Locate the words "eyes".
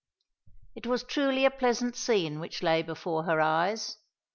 3.39-3.97